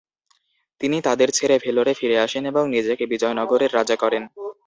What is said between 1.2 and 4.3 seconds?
ছেড়ে ভেলোরে ফিরে আসেন এবং নিজেকে বিজয়নগরের রাজা করেন।